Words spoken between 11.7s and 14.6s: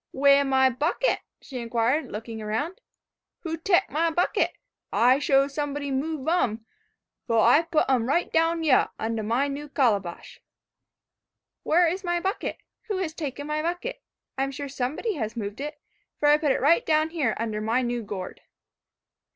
is my bucket? Who has taken my bucket? I am